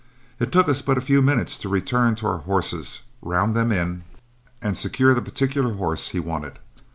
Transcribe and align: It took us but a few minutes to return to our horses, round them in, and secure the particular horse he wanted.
It 0.39 0.51
took 0.51 0.67
us 0.67 0.81
but 0.81 0.97
a 0.97 0.99
few 0.99 1.21
minutes 1.21 1.59
to 1.59 1.69
return 1.69 2.15
to 2.15 2.25
our 2.27 2.39
horses, 2.39 3.01
round 3.21 3.55
them 3.55 3.71
in, 3.71 4.03
and 4.59 4.75
secure 4.75 5.13
the 5.13 5.21
particular 5.21 5.73
horse 5.75 6.07
he 6.09 6.19
wanted. 6.19 6.57